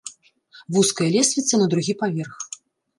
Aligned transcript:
Вузкая 0.77 1.09
лесвіца 1.17 1.55
на 1.63 1.71
другі 1.77 1.93
паверх. 2.05 2.33